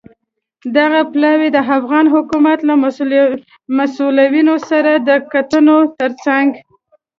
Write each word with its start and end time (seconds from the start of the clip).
دغه 0.77 0.99
پلاوی 1.13 1.49
د 1.53 1.57
افغان 1.77 2.05
حکومت 2.15 2.59
له 2.69 2.73
مسوولینو 3.77 4.55
سره 4.69 4.91
د 5.07 5.09
کتنو 5.31 5.77
ترڅنګ 5.99 6.49